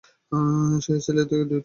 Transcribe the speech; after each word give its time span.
সেই 0.81 0.99
ছেলে 0.99 1.21
দুটোকে 1.21 1.35
কেউ 1.41 1.47
চেনে? 1.49 1.59